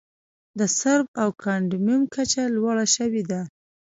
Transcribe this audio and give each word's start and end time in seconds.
د 0.59 0.61
سرب 0.77 1.07
او 1.21 1.29
کاډمیوم 1.43 2.03
کچه 2.15 2.43
لوړه 2.55 2.85
شوې 2.95 3.23
ده. 3.29 3.41